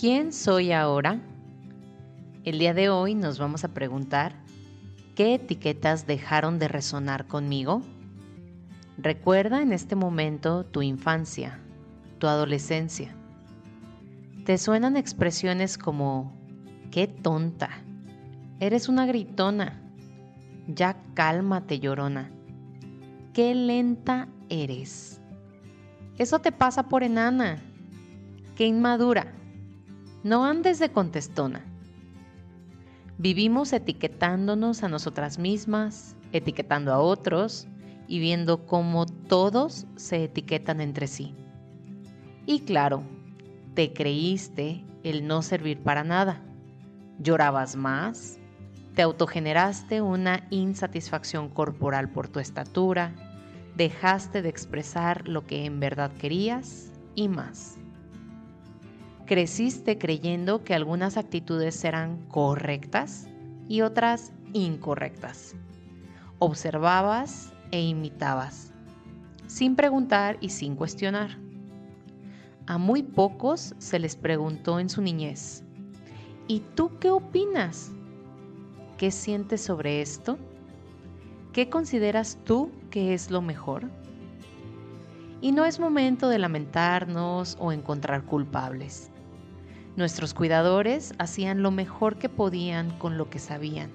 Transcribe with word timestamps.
¿Quién 0.00 0.32
soy 0.32 0.72
ahora? 0.72 1.20
El 2.44 2.58
día 2.58 2.72
de 2.72 2.88
hoy 2.88 3.14
nos 3.14 3.38
vamos 3.38 3.64
a 3.64 3.74
preguntar, 3.74 4.34
¿qué 5.14 5.34
etiquetas 5.34 6.06
dejaron 6.06 6.58
de 6.58 6.68
resonar 6.68 7.26
conmigo? 7.26 7.82
Recuerda 8.96 9.60
en 9.60 9.74
este 9.74 9.96
momento 9.96 10.64
tu 10.64 10.80
infancia, 10.80 11.60
tu 12.18 12.28
adolescencia. 12.28 13.14
¿Te 14.46 14.56
suenan 14.56 14.96
expresiones 14.96 15.76
como, 15.76 16.32
qué 16.90 17.06
tonta? 17.06 17.68
Eres 18.58 18.88
una 18.88 19.04
gritona. 19.04 19.82
Ya 20.66 20.96
cálmate, 21.12 21.78
llorona. 21.78 22.30
Qué 23.34 23.54
lenta 23.54 24.28
eres. 24.48 25.20
Eso 26.16 26.38
te 26.38 26.52
pasa 26.52 26.88
por 26.88 27.02
enana. 27.02 27.58
Qué 28.56 28.64
inmadura. 28.64 29.34
No 30.22 30.44
andes 30.44 30.78
de 30.78 30.92
contestona. 30.92 31.64
Vivimos 33.16 33.72
etiquetándonos 33.72 34.82
a 34.82 34.88
nosotras 34.88 35.38
mismas, 35.38 36.14
etiquetando 36.32 36.92
a 36.92 36.98
otros 36.98 37.66
y 38.06 38.18
viendo 38.18 38.66
cómo 38.66 39.06
todos 39.06 39.86
se 39.96 40.24
etiquetan 40.24 40.82
entre 40.82 41.06
sí. 41.06 41.34
Y 42.44 42.60
claro, 42.60 43.02
te 43.72 43.94
creíste 43.94 44.84
el 45.04 45.26
no 45.26 45.40
servir 45.40 45.78
para 45.78 46.04
nada. 46.04 46.42
Llorabas 47.18 47.74
más, 47.74 48.38
te 48.94 49.00
autogeneraste 49.00 50.02
una 50.02 50.46
insatisfacción 50.50 51.48
corporal 51.48 52.10
por 52.10 52.28
tu 52.28 52.40
estatura, 52.40 53.14
dejaste 53.74 54.42
de 54.42 54.50
expresar 54.50 55.26
lo 55.26 55.46
que 55.46 55.64
en 55.64 55.80
verdad 55.80 56.12
querías 56.12 56.92
y 57.14 57.28
más 57.28 57.78
creciste 59.30 59.96
creyendo 59.96 60.64
que 60.64 60.74
algunas 60.74 61.16
actitudes 61.16 61.84
eran 61.84 62.16
correctas 62.26 63.28
y 63.68 63.82
otras 63.82 64.32
incorrectas. 64.52 65.54
Observabas 66.40 67.52
e 67.70 67.80
imitabas, 67.80 68.72
sin 69.46 69.76
preguntar 69.76 70.36
y 70.40 70.48
sin 70.48 70.74
cuestionar. 70.74 71.38
A 72.66 72.76
muy 72.76 73.04
pocos 73.04 73.76
se 73.78 74.00
les 74.00 74.16
preguntó 74.16 74.80
en 74.80 74.88
su 74.88 75.00
niñez, 75.00 75.62
¿y 76.48 76.64
tú 76.74 76.98
qué 76.98 77.12
opinas? 77.12 77.92
¿Qué 78.98 79.12
sientes 79.12 79.60
sobre 79.60 80.02
esto? 80.02 80.38
¿Qué 81.52 81.70
consideras 81.70 82.36
tú 82.42 82.72
que 82.90 83.14
es 83.14 83.30
lo 83.30 83.42
mejor? 83.42 83.88
Y 85.40 85.52
no 85.52 85.66
es 85.66 85.78
momento 85.78 86.28
de 86.28 86.40
lamentarnos 86.40 87.56
o 87.60 87.70
encontrar 87.70 88.24
culpables. 88.24 89.12
Nuestros 89.96 90.34
cuidadores 90.34 91.14
hacían 91.18 91.62
lo 91.62 91.72
mejor 91.72 92.16
que 92.16 92.28
podían 92.28 92.96
con 92.98 93.18
lo 93.18 93.28
que 93.28 93.40
sabían. 93.40 93.90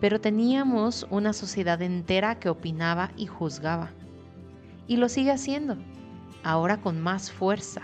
Pero 0.00 0.20
teníamos 0.20 1.06
una 1.10 1.32
sociedad 1.32 1.82
entera 1.82 2.38
que 2.38 2.48
opinaba 2.48 3.10
y 3.16 3.26
juzgaba. 3.26 3.90
Y 4.86 4.96
lo 4.98 5.08
sigue 5.08 5.32
haciendo, 5.32 5.76
ahora 6.44 6.80
con 6.80 7.00
más 7.00 7.32
fuerza, 7.32 7.82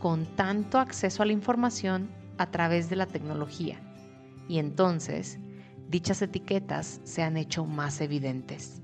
con 0.00 0.26
tanto 0.26 0.78
acceso 0.78 1.22
a 1.22 1.26
la 1.26 1.32
información 1.32 2.08
a 2.36 2.50
través 2.50 2.90
de 2.90 2.96
la 2.96 3.06
tecnología. 3.06 3.78
Y 4.48 4.58
entonces, 4.58 5.38
dichas 5.88 6.20
etiquetas 6.20 7.00
se 7.04 7.22
han 7.22 7.36
hecho 7.36 7.64
más 7.64 8.00
evidentes. 8.00 8.82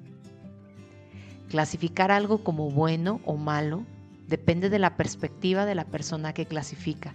Clasificar 1.48 2.12
algo 2.12 2.44
como 2.44 2.70
bueno 2.70 3.20
o 3.24 3.36
malo 3.36 3.84
depende 4.28 4.70
de 4.70 4.78
la 4.78 4.96
perspectiva 4.96 5.66
de 5.66 5.74
la 5.74 5.84
persona 5.84 6.32
que 6.32 6.46
clasifica 6.46 7.12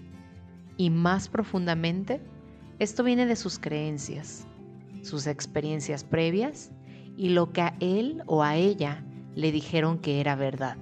y 0.78 0.90
más 0.90 1.30
profundamente, 1.30 2.22
esto 2.80 3.04
viene 3.04 3.26
de 3.26 3.36
sus 3.36 3.60
creencias, 3.60 4.48
sus 5.02 5.28
experiencias 5.28 6.04
previas 6.04 6.72
y 7.18 7.30
lo 7.30 7.52
que 7.54 7.62
a 7.62 7.76
él 7.80 8.24
o 8.26 8.44
a 8.44 8.56
ella 8.56 9.04
le 9.36 9.52
dijeron 9.52 10.00
que 10.00 10.20
era 10.20 10.36
verdad. 10.36 10.78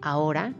Ahora 0.00 0.54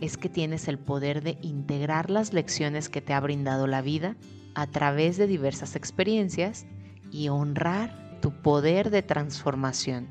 es 0.00 0.16
que 0.16 0.28
tienes 0.28 0.68
el 0.68 0.78
poder 0.78 1.22
de 1.22 1.38
integrar 1.42 2.10
las 2.10 2.32
lecciones 2.32 2.88
que 2.88 3.00
te 3.00 3.12
ha 3.12 3.20
brindado 3.20 3.66
la 3.66 3.82
vida 3.82 4.16
a 4.54 4.66
través 4.66 5.16
de 5.16 5.26
diversas 5.26 5.76
experiencias 5.76 6.66
y 7.10 7.28
honrar 7.28 8.18
tu 8.20 8.30
poder 8.30 8.90
de 8.90 9.02
transformación. 9.02 10.08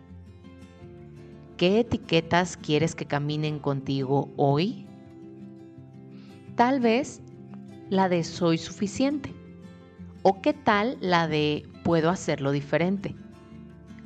¿Qué 1.58 1.80
etiquetas 1.80 2.58
quieres 2.58 2.96
que 2.96 3.06
caminen 3.06 3.60
contigo 3.60 4.30
hoy? 4.36 4.88
Tal 6.56 6.80
vez 6.80 7.20
la 7.90 8.10
de 8.10 8.24
soy 8.24 8.60
suficiente. 8.60 9.34
¿O 10.22 10.40
qué 10.40 10.54
tal 10.54 10.98
la 11.02 11.28
de 11.28 11.68
puedo 11.84 12.12
hacerlo 12.12 12.52
diferente? 12.52 13.16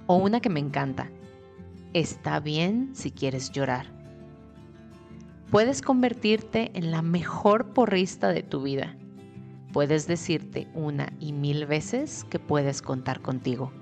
O 0.05 0.15
una 0.15 0.39
que 0.39 0.49
me 0.49 0.61
encanta. 0.61 1.11
Está 1.91 2.39
bien 2.39 2.91
si 2.93 3.11
quieres 3.11 3.51
llorar. 3.51 3.87
Puedes 5.51 5.81
convertirte 5.81 6.71
en 6.73 6.91
la 6.91 7.01
mejor 7.01 7.73
porrista 7.73 8.29
de 8.29 8.43
tu 8.43 8.61
vida. 8.61 8.95
Puedes 9.73 10.07
decirte 10.07 10.69
una 10.73 11.11
y 11.19 11.33
mil 11.33 11.65
veces 11.65 12.25
que 12.29 12.39
puedes 12.39 12.81
contar 12.81 13.21
contigo. 13.21 13.73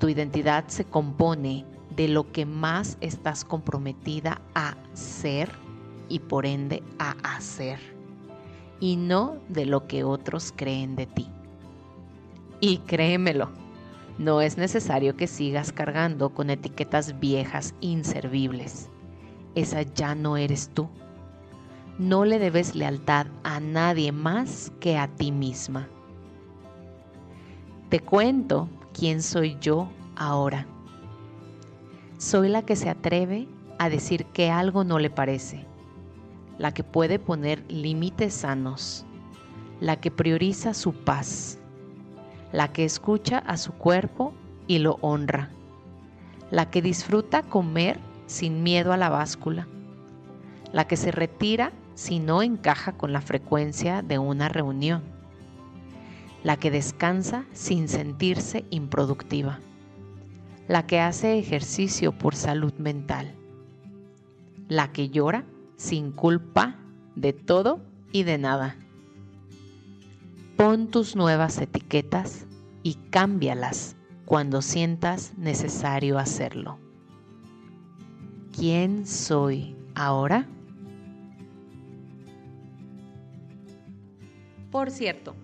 Tu 0.00 0.08
identidad 0.08 0.64
se 0.66 0.84
compone 0.84 1.64
de 1.94 2.08
lo 2.08 2.32
que 2.32 2.44
más 2.44 2.98
estás 3.00 3.44
comprometida 3.44 4.42
a 4.56 4.76
ser 4.94 5.65
y 6.08 6.20
por 6.20 6.46
ende 6.46 6.82
a 6.98 7.16
hacer, 7.36 7.78
y 8.80 8.96
no 8.96 9.36
de 9.48 9.66
lo 9.66 9.86
que 9.86 10.04
otros 10.04 10.52
creen 10.54 10.96
de 10.96 11.06
ti. 11.06 11.28
Y 12.60 12.78
créemelo, 12.78 13.50
no 14.18 14.40
es 14.40 14.56
necesario 14.56 15.16
que 15.16 15.26
sigas 15.26 15.72
cargando 15.72 16.30
con 16.30 16.48
etiquetas 16.50 17.18
viejas 17.20 17.74
inservibles. 17.80 18.88
Esa 19.54 19.82
ya 19.82 20.14
no 20.14 20.36
eres 20.36 20.70
tú. 20.72 20.88
No 21.98 22.24
le 22.24 22.38
debes 22.38 22.74
lealtad 22.74 23.26
a 23.42 23.60
nadie 23.60 24.12
más 24.12 24.72
que 24.80 24.98
a 24.98 25.08
ti 25.08 25.32
misma. 25.32 25.88
Te 27.88 28.00
cuento 28.00 28.68
quién 28.92 29.22
soy 29.22 29.56
yo 29.60 29.88
ahora. 30.16 30.66
Soy 32.18 32.48
la 32.48 32.62
que 32.62 32.76
se 32.76 32.88
atreve 32.88 33.48
a 33.78 33.88
decir 33.88 34.24
que 34.26 34.50
algo 34.50 34.84
no 34.84 34.98
le 34.98 35.10
parece 35.10 35.66
la 36.58 36.72
que 36.72 36.84
puede 36.84 37.18
poner 37.18 37.64
límites 37.70 38.34
sanos, 38.34 39.04
la 39.80 40.00
que 40.00 40.10
prioriza 40.10 40.74
su 40.74 40.92
paz, 40.92 41.58
la 42.52 42.72
que 42.72 42.84
escucha 42.84 43.38
a 43.38 43.56
su 43.56 43.72
cuerpo 43.72 44.32
y 44.66 44.78
lo 44.78 44.98
honra, 45.00 45.50
la 46.50 46.70
que 46.70 46.80
disfruta 46.80 47.42
comer 47.42 47.98
sin 48.26 48.62
miedo 48.62 48.92
a 48.92 48.96
la 48.96 49.08
báscula, 49.08 49.68
la 50.72 50.86
que 50.86 50.96
se 50.96 51.10
retira 51.10 51.72
si 51.94 52.18
no 52.18 52.42
encaja 52.42 52.92
con 52.92 53.12
la 53.12 53.20
frecuencia 53.20 54.02
de 54.02 54.18
una 54.18 54.48
reunión, 54.48 55.02
la 56.42 56.56
que 56.56 56.70
descansa 56.70 57.44
sin 57.52 57.88
sentirse 57.88 58.64
improductiva, 58.70 59.60
la 60.68 60.86
que 60.86 61.00
hace 61.00 61.38
ejercicio 61.38 62.12
por 62.12 62.34
salud 62.34 62.72
mental, 62.74 63.34
la 64.68 64.92
que 64.92 65.10
llora 65.10 65.44
sin 65.76 66.12
culpa 66.12 66.76
de 67.14 67.32
todo 67.32 67.80
y 68.12 68.22
de 68.22 68.38
nada. 68.38 68.76
Pon 70.56 70.88
tus 70.88 71.16
nuevas 71.16 71.58
etiquetas 71.60 72.46
y 72.82 72.94
cámbialas 73.10 73.96
cuando 74.24 74.62
sientas 74.62 75.34
necesario 75.36 76.18
hacerlo. 76.18 76.78
¿Quién 78.56 79.06
soy 79.06 79.76
ahora? 79.94 80.46
Por 84.70 84.90
cierto, 84.90 85.34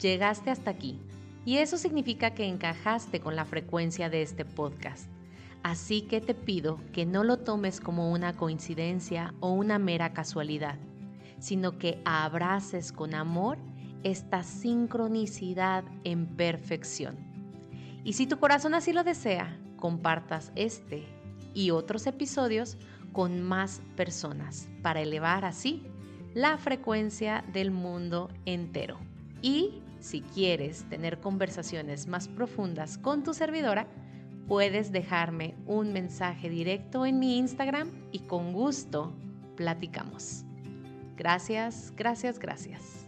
llegaste 0.00 0.50
hasta 0.50 0.70
aquí 0.70 0.98
y 1.44 1.58
eso 1.58 1.76
significa 1.76 2.34
que 2.34 2.46
encajaste 2.46 3.20
con 3.20 3.36
la 3.36 3.44
frecuencia 3.44 4.08
de 4.08 4.22
este 4.22 4.44
podcast. 4.44 5.13
Así 5.64 6.02
que 6.02 6.20
te 6.20 6.34
pido 6.34 6.78
que 6.92 7.06
no 7.06 7.24
lo 7.24 7.38
tomes 7.38 7.80
como 7.80 8.12
una 8.12 8.36
coincidencia 8.36 9.32
o 9.40 9.50
una 9.52 9.78
mera 9.78 10.12
casualidad, 10.12 10.78
sino 11.38 11.78
que 11.78 12.02
abraces 12.04 12.92
con 12.92 13.14
amor 13.14 13.56
esta 14.02 14.42
sincronicidad 14.42 15.82
en 16.04 16.26
perfección. 16.26 17.16
Y 18.04 18.12
si 18.12 18.26
tu 18.26 18.38
corazón 18.38 18.74
así 18.74 18.92
lo 18.92 19.04
desea, 19.04 19.58
compartas 19.78 20.52
este 20.54 21.06
y 21.54 21.70
otros 21.70 22.06
episodios 22.06 22.76
con 23.14 23.42
más 23.42 23.80
personas 23.96 24.68
para 24.82 25.00
elevar 25.00 25.46
así 25.46 25.82
la 26.34 26.58
frecuencia 26.58 27.42
del 27.54 27.70
mundo 27.70 28.28
entero. 28.44 28.98
Y 29.40 29.80
si 29.98 30.20
quieres 30.20 30.84
tener 30.90 31.20
conversaciones 31.20 32.06
más 32.06 32.28
profundas 32.28 32.98
con 32.98 33.22
tu 33.22 33.32
servidora, 33.32 33.88
puedes 34.46 34.92
dejarme 34.92 35.54
un 35.66 35.92
mensaje 35.92 36.48
directo 36.48 37.06
en 37.06 37.18
mi 37.18 37.38
Instagram 37.38 37.90
y 38.12 38.20
con 38.20 38.52
gusto 38.52 39.12
platicamos. 39.56 40.44
Gracias, 41.16 41.92
gracias, 41.96 42.38
gracias. 42.38 43.03